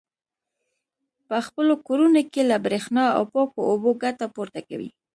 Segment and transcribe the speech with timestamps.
[1.27, 4.89] په خپلو کورونو کې له برېښنا او پاکو اوبو ګټه پورته کوي.